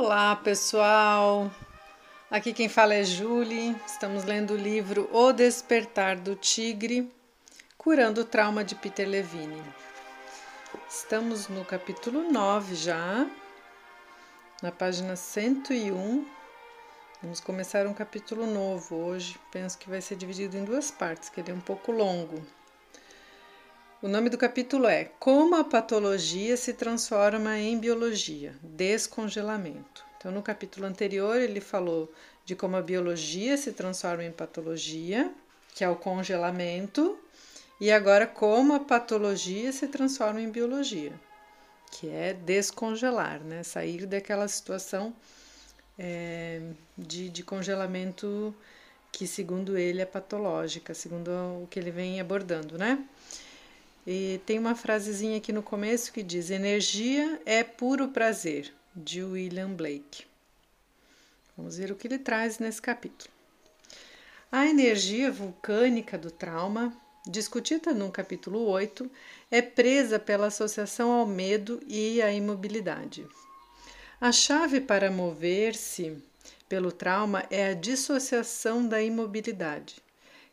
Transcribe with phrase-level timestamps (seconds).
[0.00, 1.50] Olá, pessoal!
[2.30, 3.74] Aqui quem fala é Julie.
[3.84, 7.12] Estamos lendo o livro O Despertar do Tigre,
[7.76, 9.60] Curando o Trauma de Peter Levine.
[10.88, 13.28] Estamos no capítulo 9 já,
[14.62, 16.24] na página 101.
[17.20, 19.36] Vamos começar um capítulo novo hoje.
[19.50, 22.46] Penso que vai ser dividido em duas partes, que ele é um pouco longo.
[24.00, 30.04] O nome do capítulo é Como a patologia se transforma em biologia descongelamento.
[30.16, 32.08] Então, no capítulo anterior, ele falou
[32.44, 35.34] de como a biologia se transforma em patologia,
[35.74, 37.18] que é o congelamento,
[37.80, 41.12] e agora como a patologia se transforma em biologia,
[41.90, 43.64] que é descongelar, né?
[43.64, 45.12] sair daquela situação
[45.98, 46.60] é,
[46.96, 48.54] de, de congelamento
[49.10, 51.30] que, segundo ele, é patológica, segundo
[51.64, 53.04] o que ele vem abordando, né?
[54.06, 59.70] E tem uma frasezinha aqui no começo que diz: Energia é puro prazer, de William
[59.70, 60.24] Blake.
[61.56, 63.30] Vamos ver o que ele traz nesse capítulo.
[64.50, 66.96] A energia vulcânica do trauma,
[67.26, 69.10] discutida no capítulo 8,
[69.50, 73.26] é presa pela associação ao medo e à imobilidade.
[74.20, 76.16] A chave para mover-se
[76.68, 79.96] pelo trauma é a dissociação da imobilidade,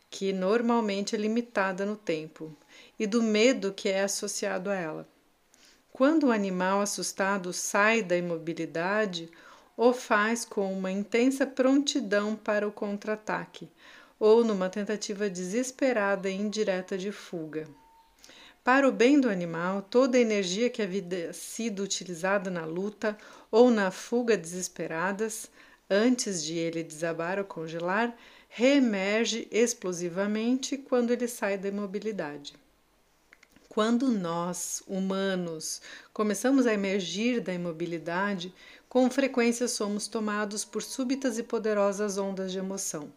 [0.10, 2.56] que normalmente é limitada no tempo,
[3.00, 5.08] e do medo que é associado a ela.
[5.92, 9.30] Quando o animal assustado sai da imobilidade,
[9.78, 13.70] o faz com uma intensa prontidão para o contra-ataque
[14.20, 17.68] ou numa tentativa desesperada e indireta de fuga.
[18.64, 23.18] Para o bem do animal, toda a energia que havia sido utilizada na luta
[23.52, 25.52] ou na fuga desesperadas,
[25.90, 28.16] antes de ele desabar ou congelar,
[28.50, 32.54] reemerge explosivamente quando ele sai da imobilidade.
[33.76, 35.82] Quando nós, humanos,
[36.14, 38.56] começamos a emergir da imobilidade,
[38.88, 43.12] com frequência somos tomados por súbitas e poderosas ondas de emoção.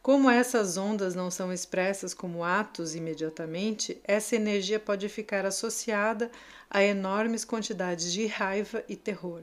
[0.00, 6.30] Como essas ondas não são expressas como atos imediatamente, essa energia pode ficar associada
[6.70, 9.42] a enormes quantidades de raiva e terror.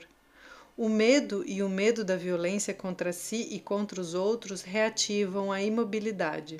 [0.75, 5.61] O medo e o medo da violência contra si e contra os outros reativam a
[5.61, 6.59] imobilidade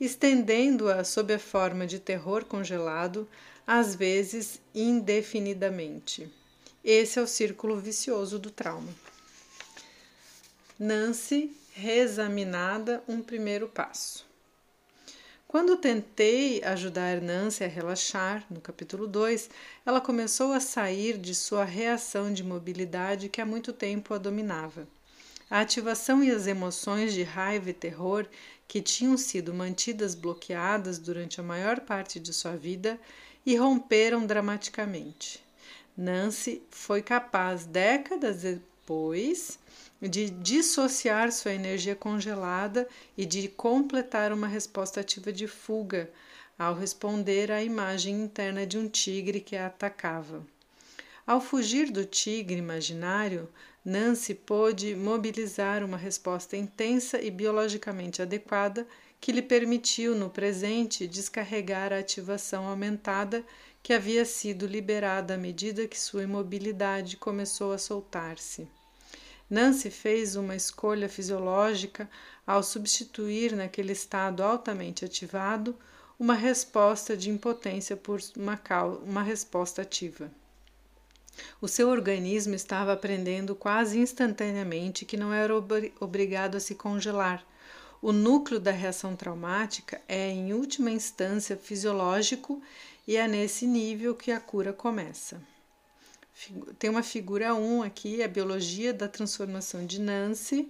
[0.00, 3.28] estendendo-a sob a forma de terror congelado,
[3.66, 6.30] às vezes indefinidamente.
[6.84, 8.92] Esse é o círculo vicioso do trauma.
[10.78, 14.26] Nancy, reexaminada, um primeiro passo.
[15.54, 19.48] Quando tentei ajudar Nancy a relaxar, no capítulo 2,
[19.86, 24.88] ela começou a sair de sua reação de mobilidade que há muito tempo a dominava.
[25.48, 28.26] A ativação e as emoções de raiva e terror
[28.66, 32.98] que tinham sido mantidas bloqueadas durante a maior parte de sua vida
[33.44, 35.44] irromperam dramaticamente.
[35.96, 39.58] Nancy foi capaz, décadas depois,
[40.00, 46.10] de dissociar sua energia congelada e de completar uma resposta ativa de fuga
[46.58, 50.44] ao responder à imagem interna de um tigre que a atacava.
[51.26, 53.48] Ao fugir do tigre imaginário,
[53.84, 58.86] Nancy pôde mobilizar uma resposta intensa e biologicamente adequada
[59.20, 63.44] que lhe permitiu, no presente, descarregar a ativação aumentada
[63.82, 68.66] que havia sido liberada à medida que sua imobilidade começou a soltar-se.
[69.50, 72.08] Nancy fez uma escolha fisiológica
[72.46, 75.76] ao substituir, naquele estado altamente ativado,
[76.18, 78.58] uma resposta de impotência por uma,
[79.04, 80.30] uma resposta ativa.
[81.60, 85.52] O seu organismo estava aprendendo quase instantaneamente que não era
[86.00, 87.44] obrigado a se congelar.
[88.02, 92.62] O núcleo da reação traumática é, em última instância, fisiológico
[93.06, 95.40] e é nesse nível que a cura começa.
[96.78, 100.68] Tem uma figura 1 aqui, a biologia da transformação de Nancy,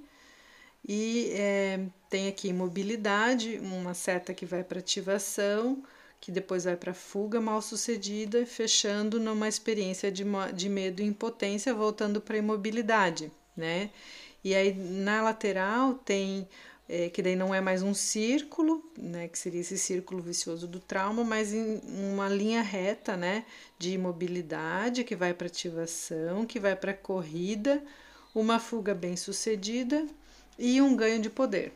[0.87, 1.81] e é,
[2.11, 5.83] tem aqui mobilidade, uma seta que vai para ativação,
[6.25, 10.25] que depois vai para fuga mal sucedida, fechando numa experiência de,
[10.55, 13.91] de medo e impotência, voltando para a imobilidade, né?
[14.43, 16.49] E aí na lateral tem
[16.89, 20.81] é, que daí não é mais um círculo, né, que seria esse círculo vicioso do
[20.81, 21.79] trauma, mas em
[22.11, 23.45] uma linha reta, né,
[23.79, 27.85] de imobilidade que vai para ativação, que vai para corrida,
[28.35, 30.07] uma fuga bem sucedida
[30.59, 31.71] e um ganho de poder.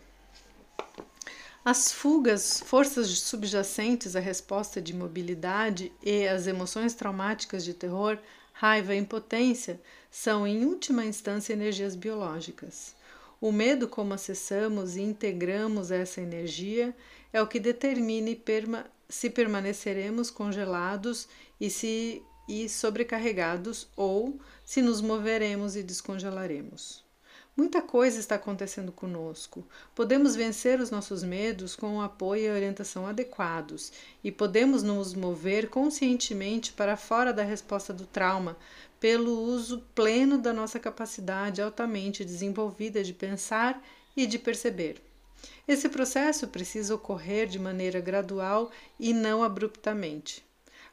[1.71, 8.17] As fugas, forças subjacentes à resposta de mobilidade e as emoções traumáticas de terror,
[8.55, 9.79] raiva e impotência
[10.11, 12.97] são, em última instância, energias biológicas.
[13.39, 16.97] O medo, como acessamos e integramos essa energia,
[17.35, 21.29] é o que determina perma se permaneceremos congelados
[21.61, 27.07] e se e sobrecarregados ou se nos moveremos e descongelaremos.
[27.59, 29.67] Muita coisa está acontecendo conosco.
[29.93, 35.69] Podemos vencer os nossos medos com o apoio e orientação adequados, e podemos nos mover
[35.69, 38.57] conscientemente para fora da resposta do trauma,
[39.01, 43.85] pelo uso pleno da nossa capacidade altamente desenvolvida de pensar
[44.17, 45.03] e de perceber.
[45.67, 48.71] Esse processo precisa ocorrer de maneira gradual
[49.01, 50.48] e não abruptamente.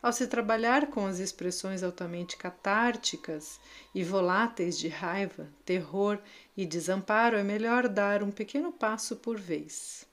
[0.06, 3.60] Ao se trabalhar com as expressões altamente catárticas
[3.92, 6.20] e voláteis de raiva, terror
[6.56, 10.06] e desamparo, é melhor dar um pequeno passo por vez.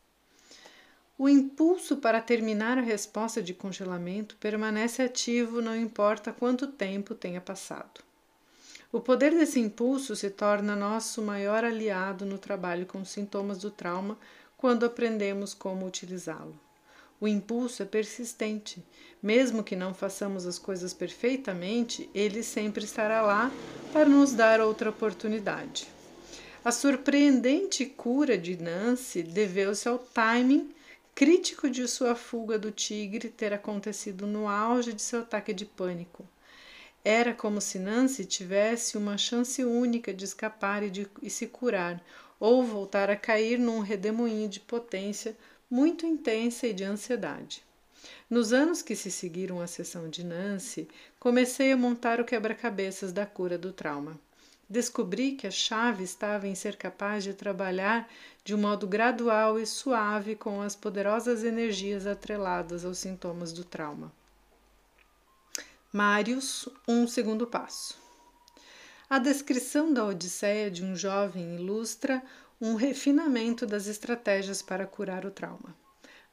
[1.19, 7.43] O impulso para terminar a resposta de congelamento permanece ativo, não importa quanto tempo tenha
[7.43, 8.01] passado.
[8.91, 13.71] O poder desse impulso se torna nosso maior aliado no trabalho com os sintomas do
[13.71, 14.17] trauma
[14.57, 16.59] quando aprendemos como utilizá-lo.
[17.23, 18.85] O impulso é persistente.
[19.23, 23.49] Mesmo que não façamos as coisas perfeitamente, ele sempre estará lá
[23.93, 25.87] para nos dar outra oportunidade.
[26.65, 30.75] A surpreendente cura de Nancy deveu-se ao timing
[31.15, 36.27] crítico de sua fuga do tigre ter acontecido no auge de seu ataque de pânico.
[37.05, 42.05] Era como se Nancy tivesse uma chance única de escapar e, de, e se curar,
[42.41, 45.37] ou voltar a cair num redemoinho de potência
[45.73, 47.65] muito intensa e de ansiedade.
[48.29, 50.87] Nos anos que se seguiram à sessão de Nancy,
[51.19, 54.21] comecei a montar o quebra-cabeças da cura do trauma.
[54.69, 58.07] Descobri que a chave estava em ser capaz de trabalhar
[58.45, 64.13] de um modo gradual e suave com as poderosas energias atreladas aos sintomas do trauma.
[65.91, 67.99] Marius, um segundo passo.
[69.09, 72.23] A descrição da Odisseia de um jovem ilustra
[72.63, 75.75] um refinamento das estratégias para curar o trauma.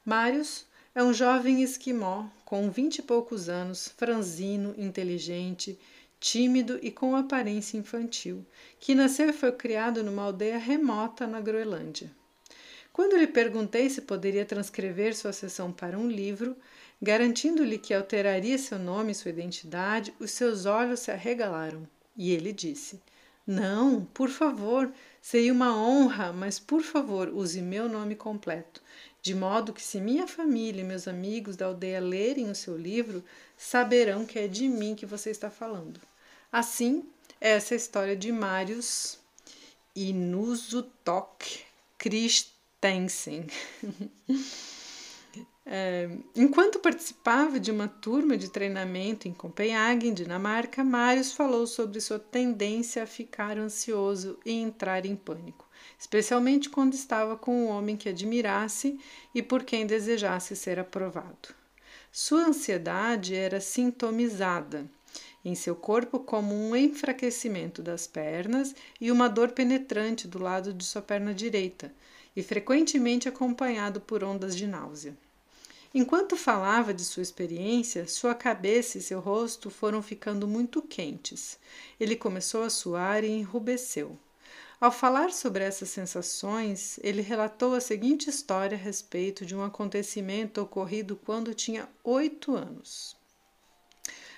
[0.04, 5.76] Marius é um jovem esquimó com vinte e poucos anos, franzino, inteligente,
[6.20, 8.46] tímido e com aparência infantil,
[8.78, 12.08] que nasceu e foi criado numa aldeia remota na Groenlândia.
[12.92, 16.56] Quando lhe perguntei se poderia transcrever sua sessão para um livro,
[17.02, 21.88] garantindo-lhe que alteraria seu nome e sua identidade, os seus olhos se arregalaram.
[22.16, 23.00] E ele disse:
[23.50, 24.92] Não, por favor,
[25.22, 28.82] Seria uma honra, mas por favor, use meu nome completo,
[29.20, 33.22] de modo que, se minha família e meus amigos da aldeia lerem o seu livro,
[33.56, 36.00] saberão que é de mim que você está falando.
[36.50, 37.04] Assim,
[37.38, 39.18] essa é a história de Marius
[39.94, 41.64] Inuzutok
[41.98, 43.46] Christensen.
[45.72, 52.00] É, enquanto participava de uma turma de treinamento em Copenhague, em Dinamarca, Marius falou sobre
[52.00, 55.64] sua tendência a ficar ansioso e entrar em pânico,
[55.96, 58.98] especialmente quando estava com um homem que admirasse
[59.32, 61.54] e por quem desejasse ser aprovado.
[62.10, 64.90] Sua ansiedade era sintomizada
[65.44, 70.84] em seu corpo como um enfraquecimento das pernas e uma dor penetrante do lado de
[70.84, 71.94] sua perna direita,
[72.34, 75.16] e frequentemente acompanhado por ondas de náusea.
[75.92, 81.58] Enquanto falava de sua experiência, sua cabeça e seu rosto foram ficando muito quentes.
[81.98, 84.16] Ele começou a suar e enrubesceu.
[84.80, 90.62] Ao falar sobre essas sensações, ele relatou a seguinte história a respeito de um acontecimento
[90.62, 93.16] ocorrido quando tinha oito anos.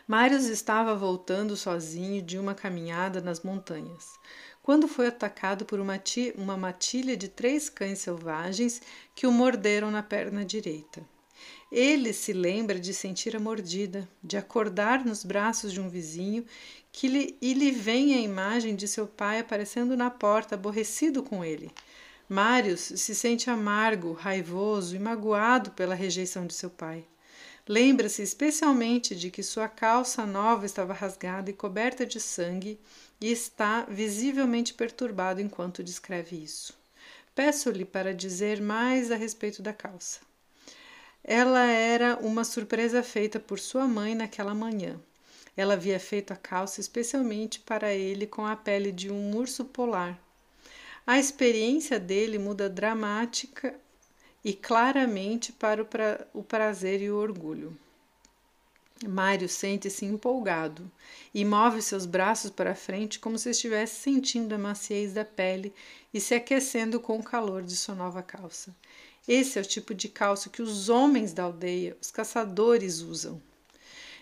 [0.09, 4.07] Marius estava voltando sozinho de uma caminhada nas montanhas,
[4.63, 6.01] quando foi atacado por uma,
[6.37, 8.81] uma matilha de três cães selvagens
[9.15, 11.07] que o morderam na perna direita.
[11.71, 16.45] Ele se lembra de sentir a mordida, de acordar nos braços de um vizinho
[16.93, 21.45] que lhe, e lhe vem a imagem de seu pai aparecendo na porta, aborrecido com
[21.45, 21.71] ele.
[22.29, 27.05] Marius se sente amargo, raivoso e magoado pela rejeição de seu pai.
[27.69, 32.79] Lembra-se especialmente de que sua calça nova estava rasgada e coberta de sangue
[33.21, 36.75] e está visivelmente perturbado enquanto descreve isso.
[37.35, 40.21] Peço-lhe para dizer mais a respeito da calça.
[41.25, 45.01] Ela era uma surpresa feita por sua mãe naquela manhã.
[45.57, 50.19] Ela havia feito a calça especialmente para ele com a pele de um urso polar.
[51.07, 53.75] A experiência dele muda dramática
[54.45, 57.77] e claramente para o, pra, o prazer e o orgulho.
[59.09, 60.91] Mário sente-se empolgado
[61.35, 65.75] e move seus braços para frente como se estivesse sentindo a maciez da pele
[66.15, 68.75] e se aquecendo com o calor de sua nova calça.
[69.27, 73.41] Esse é o tipo de calço que os homens da aldeia, os caçadores, usam.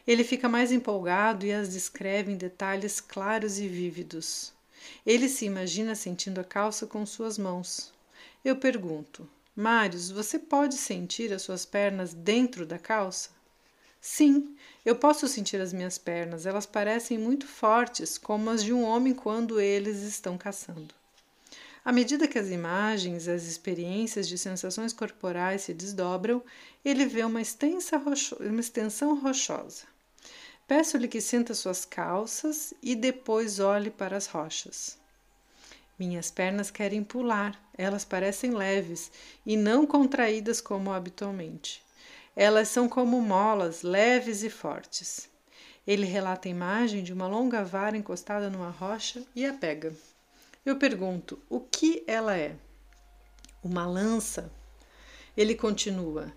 [0.07, 4.52] Ele fica mais empolgado e as descreve em detalhes claros e vívidos.
[5.07, 7.92] Ele se imagina sentindo a calça com suas mãos.
[8.45, 13.30] Eu pergunto: Marius, você pode sentir as suas pernas dentro da calça?
[14.00, 18.83] Sim, eu posso sentir as minhas pernas, elas parecem muito fortes, como as de um
[18.83, 20.95] homem quando eles estão caçando.
[21.82, 26.42] À medida que as imagens, as experiências de sensações corporais se desdobram,
[26.84, 27.40] ele vê uma,
[28.04, 29.84] rocho uma extensão rochosa.
[30.68, 34.99] Peço-lhe que sinta suas calças e depois olhe para as rochas.
[35.99, 39.10] Minhas pernas querem pular, elas parecem leves
[39.44, 41.82] e não contraídas como habitualmente.
[42.37, 45.28] Elas são como molas, leves e fortes.
[45.87, 49.92] Ele relata a imagem de uma longa vara encostada numa rocha e a pega.
[50.64, 52.55] Eu pergunto: o que ela é?
[53.64, 54.52] Uma lança?
[55.35, 56.31] Ele continua: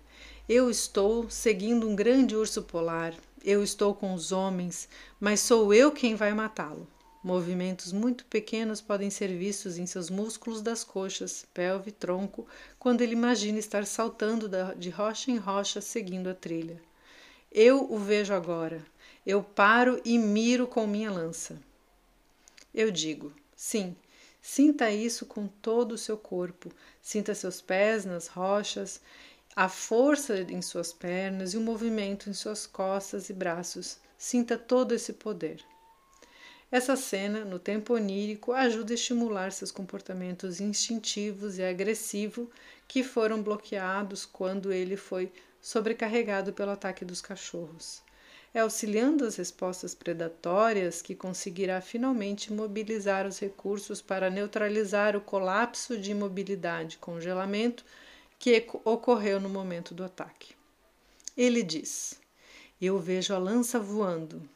[0.48, 3.14] Eu estou seguindo um grande urso polar.
[3.44, 4.88] Eu estou com os homens,
[5.20, 6.88] mas sou eu quem vai matá-lo.
[7.22, 12.46] Movimentos muito pequenos podem ser vistos em seus músculos das coxas, pelve tronco,
[12.78, 16.80] quando ele imagina estar saltando de rocha em rocha seguindo a trilha.
[17.52, 18.82] Eu o vejo agora.
[19.26, 21.60] Eu paro e miro com minha lança.
[22.74, 23.94] Eu digo: sim,
[24.46, 26.70] sinta isso com todo o seu corpo.
[27.00, 29.00] Sinta seus pés nas rochas,
[29.56, 33.96] a força em suas pernas e o movimento em suas costas e braços.
[34.18, 35.64] Sinta todo esse poder.
[36.70, 42.48] Essa cena, no tempo onírico, ajuda a estimular seus comportamentos instintivos e agressivos
[42.86, 48.02] que foram bloqueados quando ele foi sobrecarregado pelo ataque dos cachorros.
[48.54, 55.98] É auxiliando as respostas predatórias que conseguirá finalmente mobilizar os recursos para neutralizar o colapso
[55.98, 57.84] de imobilidade, congelamento
[58.38, 60.54] que ocorreu no momento do ataque.
[61.36, 62.20] Ele diz:
[62.80, 64.48] Eu vejo a lança voando,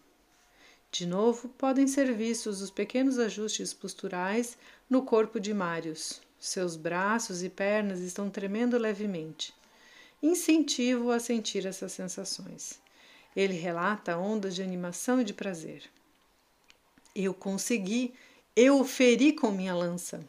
[0.91, 4.57] de novo, podem ser vistos os pequenos ajustes posturais
[4.89, 6.21] no corpo de Marius.
[6.41, 9.53] Seus braços e pernas estão tremendo levemente.
[10.23, 12.81] Incentivo a sentir essas sensações.
[13.37, 15.85] Ele relata ondas de animação e de prazer.
[17.15, 18.15] Eu consegui,
[18.55, 20.21] eu o feri com minha lança.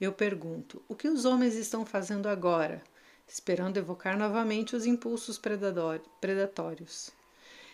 [0.00, 2.82] Eu pergunto: o que os homens estão fazendo agora?
[3.26, 7.10] Esperando evocar novamente os impulsos predatórios.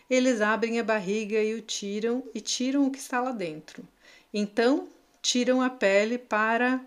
[0.09, 3.87] Eles abrem a barriga e o tiram e tiram o que está lá dentro.
[4.33, 4.89] Então,
[5.23, 6.81] tiram a pele para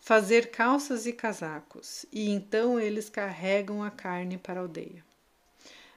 [0.00, 5.04] fazer calças e casacos, e então eles carregam a carne para a aldeia.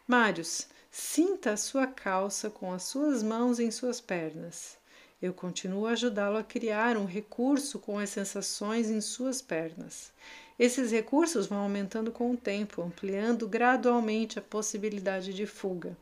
[0.05, 4.77] Marius, sinta a sua calça com as suas mãos em suas pernas.
[5.22, 10.12] Eu continuo a ajudá-lo a criar um recurso com as sensações em suas pernas.
[10.60, 15.98] Esses recursos vão aumentando com o tempo, ampliando gradualmente a possibilidade de fuga.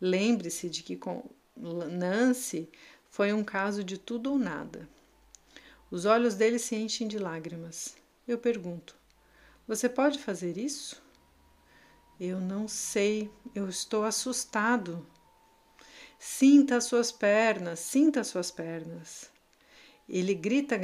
[0.00, 1.24] Lembre-se de que com
[1.56, 2.68] Nancy
[3.10, 4.88] foi um caso de tudo ou nada.
[5.90, 7.96] Os olhos dele se enchem de lágrimas.
[8.28, 8.94] Eu pergunto:
[9.66, 11.04] Você pode fazer isso?
[12.18, 15.06] Eu não sei, eu estou assustado.
[16.18, 19.30] Sinta as suas pernas, sinta as suas pernas.
[20.08, 20.80] Ele grita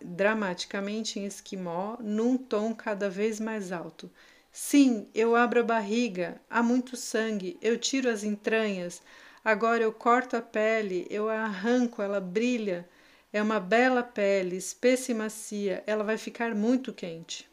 [0.00, 4.08] dramaticamente em esquimó, num tom cada vez mais alto.
[4.52, 9.02] Sim, eu abro a barriga, há muito sangue, eu tiro as entranhas,
[9.44, 12.88] agora eu corto a pele, eu a arranco, ela brilha.
[13.32, 17.50] É uma bela pele, espessa e macia, ela vai ficar muito quente.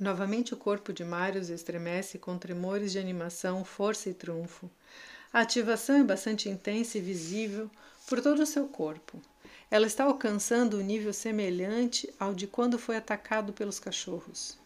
[0.00, 4.70] Novamente o corpo de Marius estremece com tremores de animação, força e triunfo.
[5.30, 7.70] A ativação é bastante intensa e visível
[8.08, 9.20] por todo o seu corpo.
[9.70, 14.56] Ela está alcançando um nível semelhante ao de quando foi atacado pelos cachorros.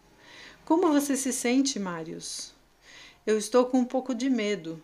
[0.64, 2.55] Como você se sente, Marius?
[3.26, 4.81] Eu estou com um pouco de medo.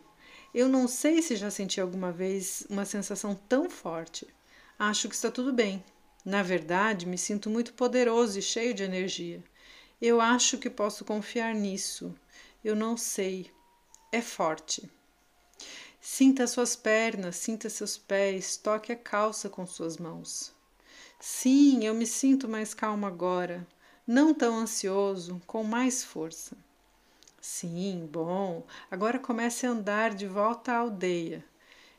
[0.53, 4.27] Eu não sei se já senti alguma vez uma sensação tão forte.
[4.77, 5.85] Acho que está tudo bem.
[6.25, 9.41] Na verdade, me sinto muito poderoso e cheio de energia.
[10.01, 12.15] Eu acho que posso confiar nisso.
[12.65, 13.51] Eu não sei.
[14.13, 14.91] É forte.
[16.01, 20.53] Sinta suas pernas, sinta seus pés, toque a calça com suas mãos.
[21.21, 23.67] Sim, eu me sinto mais calma agora
[24.13, 26.57] não tão ansioso, com mais força.
[27.41, 31.45] Sim, bom, agora comece a andar de volta à aldeia.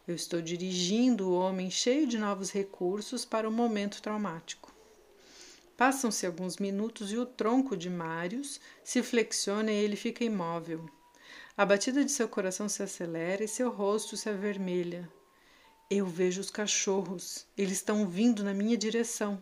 [0.05, 4.73] Eu estou dirigindo o homem cheio de novos recursos para o momento traumático.
[5.81, 10.87] Passam-se alguns minutos e o tronco de Marius se flexiona e ele fica imóvel.
[11.57, 15.09] A batida de seu coração se acelera e seu rosto se avermelha.
[15.89, 17.47] Eu vejo os cachorros.
[17.57, 19.41] Eles estão vindo na minha direção.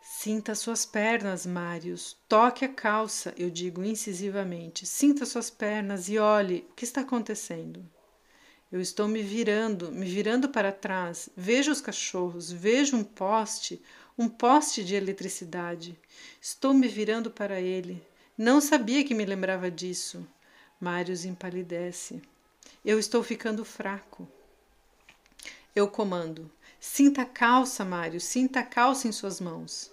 [0.00, 2.16] Sinta suas pernas, Marius.
[2.26, 4.86] Toque a calça, eu digo incisivamente.
[4.86, 7.84] Sinta suas pernas e olhe o que está acontecendo.
[8.72, 11.28] Eu estou me virando, me virando para trás.
[11.36, 13.80] Vejo os cachorros, vejo um poste,
[14.18, 15.98] um poste de eletricidade.
[16.40, 18.02] Estou me virando para ele.
[18.36, 20.26] Não sabia que me lembrava disso.
[20.80, 22.22] Marius empalidece.
[22.84, 24.26] Eu estou ficando fraco.
[25.74, 26.50] Eu comando.
[26.80, 29.90] Sinta a calça, Mário, sinta a calça em suas mãos.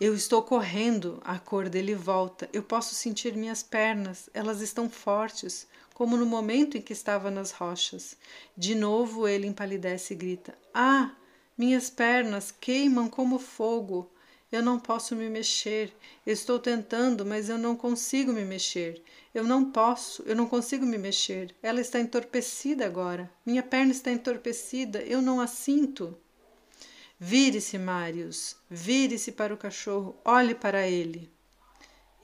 [0.00, 2.48] Eu estou correndo, a cor dele volta.
[2.52, 7.52] Eu posso sentir minhas pernas, elas estão fortes, como no momento em que estava nas
[7.52, 8.16] rochas.
[8.56, 11.14] De novo ele empalidece e grita: Ah,
[11.56, 14.10] minhas pernas queimam como fogo.
[14.50, 15.92] Eu não posso me mexer.
[16.26, 19.02] Estou tentando, mas eu não consigo me mexer.
[19.34, 21.54] Eu não posso, eu não consigo me mexer.
[21.62, 23.30] Ela está entorpecida agora.
[23.44, 25.02] Minha perna está entorpecida.
[25.02, 26.16] Eu não a sinto.
[27.18, 28.56] Vire-se, Marius.
[28.70, 30.16] Vire-se para o cachorro.
[30.24, 31.30] Olhe para ele.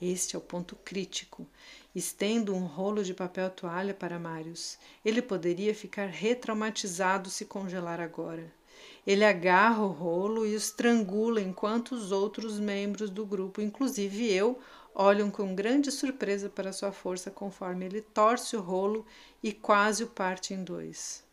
[0.01, 1.45] Este é o ponto crítico.
[1.93, 4.77] Estendo um rolo de papel toalha para Marius.
[5.03, 8.60] Ele poderia ficar retraumatizado se congelar agora.
[9.05, 14.59] Ele agarra o rolo e o estrangula enquanto os outros membros do grupo, inclusive eu,
[14.93, 19.05] olham com grande surpresa para sua força conforme ele torce o rolo
[19.41, 21.23] e quase o parte em dois.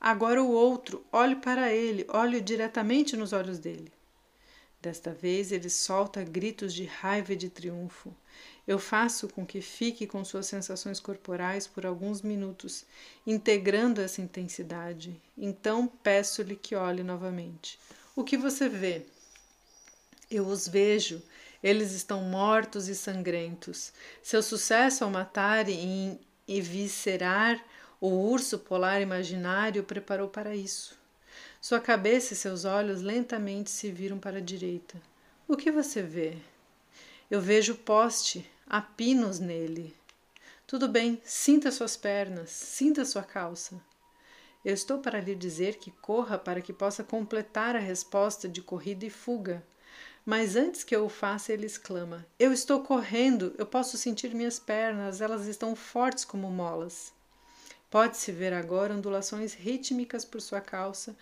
[0.00, 3.90] Agora o outro, olhe para ele, olhe diretamente nos olhos dele.
[4.82, 8.14] Desta vez ele solta gritos de raiva e de triunfo.
[8.66, 12.84] Eu faço com que fique com suas sensações corporais por alguns minutos,
[13.26, 15.20] integrando essa intensidade.
[15.36, 17.78] Então peço-lhe que olhe novamente.
[18.16, 19.02] O que você vê?
[20.30, 21.22] Eu os vejo.
[21.62, 23.92] Eles estão mortos e sangrentos.
[24.22, 27.62] Seu sucesso ao matar e eviscerar
[28.00, 30.94] o urso polar imaginário preparou para isso.
[31.60, 35.00] Sua cabeça e seus olhos lentamente se viram para a direita.
[35.48, 36.36] O que você vê?
[37.30, 39.94] Eu vejo poste, Há pinos nele.
[40.66, 43.80] Tudo bem, sinta suas pernas, sinta sua calça.
[44.64, 49.04] Eu estou para lhe dizer que corra para que possa completar a resposta de corrida
[49.04, 49.62] e fuga.
[50.24, 54.58] Mas antes que eu o faça, ele exclama: Eu estou correndo, eu posso sentir minhas
[54.58, 57.12] pernas, elas estão fortes como molas.
[57.90, 61.14] Pode-se ver agora ondulações rítmicas por sua calça,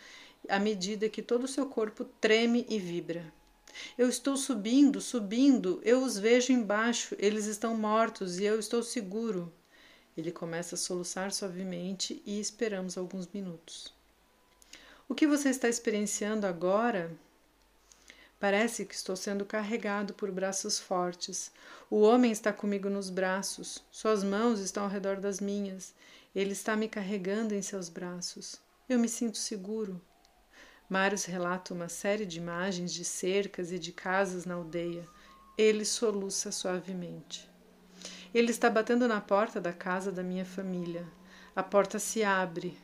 [0.49, 3.33] à medida que todo o seu corpo treme e vibra.
[3.97, 9.53] Eu estou subindo, subindo, eu os vejo embaixo, eles estão mortos e eu estou seguro.
[10.17, 13.95] Ele começa a soluçar suavemente e esperamos alguns minutos.
[15.09, 17.11] O que você está experienciando agora?
[18.39, 21.53] Parece que estou sendo carregado por braços fortes.
[21.89, 25.95] O homem está comigo nos braços, suas mãos estão ao redor das minhas.
[26.35, 28.61] Ele está me carregando em seus braços.
[28.89, 30.01] Eu me sinto seguro.
[30.93, 35.09] Marius relata uma série de imagens de cercas e de casas na aldeia.
[35.57, 37.49] Ele soluça suavemente.
[38.35, 41.09] Ele está batendo na porta da casa da minha família.
[41.57, 42.77] A porta se abre.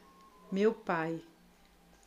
[0.50, 1.20] Meu pai.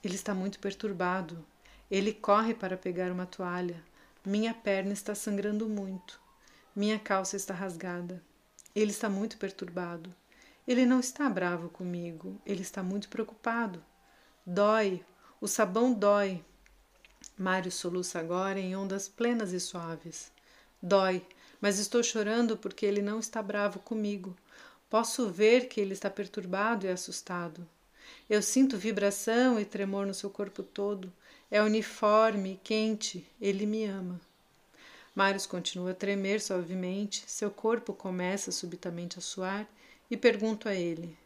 [0.04, 1.46] Ele está muito perturbado.
[1.92, 3.80] Ele corre para pegar uma toalha.
[4.26, 6.20] Minha perna está sangrando muito.
[6.76, 8.24] Minha calça está rasgada.
[8.74, 10.10] Ele está muito perturbado.
[10.68, 12.42] Ele não está bravo comigo.
[12.44, 13.86] Ele está muito preocupado.
[14.44, 15.06] Dói,
[15.42, 16.40] o sabão dói.
[17.36, 20.32] Mário soluça agora em ondas plenas e suaves.
[20.80, 21.26] Dói,
[21.60, 24.38] mas estou chorando porque ele não está bravo comigo.
[24.88, 27.68] Posso ver que ele está perturbado e assustado.
[28.30, 31.12] Eu sinto vibração e tremor no seu corpo todo.
[31.50, 33.28] É uniforme, quente.
[33.42, 34.22] Ele me ama.
[35.16, 39.68] Marius continua a tremer suavemente, seu corpo começa subitamente a suar
[40.10, 41.18] e pergunto a ele: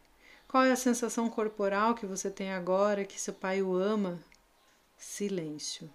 [0.48, 4.18] qual é a sensação corporal que você tem agora que seu pai o ama?
[4.96, 5.90] Silêncio.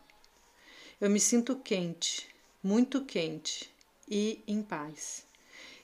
[0.99, 2.27] Eu me sinto quente,
[2.61, 3.71] muito quente
[4.09, 5.25] e em paz.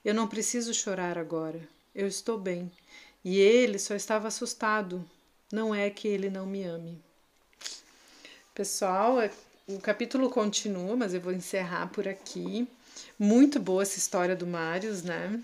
[0.03, 1.67] Eu não preciso chorar agora.
[1.95, 2.71] Eu estou bem.
[3.23, 5.03] E ele só estava assustado.
[5.51, 7.01] Não é que ele não me ame.
[8.53, 9.32] Pessoal, é,
[9.67, 12.67] o capítulo continua, mas eu vou encerrar por aqui.
[13.17, 15.41] Muito boa essa história do Marius, né?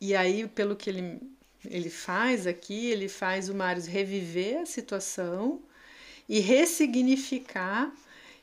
[0.00, 1.20] E aí, pelo que ele
[1.64, 5.60] ele faz aqui, ele faz o Marius reviver a situação
[6.28, 7.92] e ressignificar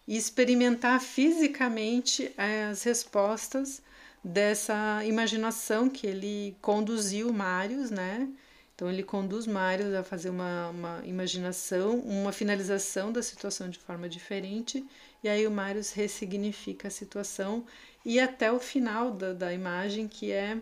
[0.08, 3.82] e experimentar fisicamente as respostas
[4.24, 8.28] dessa imaginação que ele conduziu Marius, né?
[8.74, 14.10] Então ele conduz Marius a fazer uma, uma imaginação, uma finalização da situação de forma
[14.10, 14.86] diferente,
[15.24, 17.66] e aí o Marius ressignifica a situação
[18.04, 20.58] e até o final da, da imagem, que é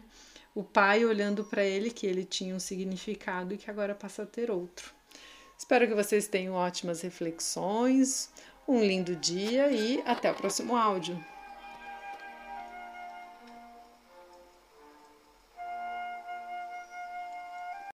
[0.56, 4.26] o pai olhando para ele que ele tinha um significado e que agora passa a
[4.26, 4.94] ter outro.
[5.58, 8.30] Espero que vocês tenham ótimas reflexões,
[8.68, 11.33] um lindo dia e até o próximo áudio.